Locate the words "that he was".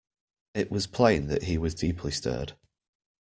1.27-1.75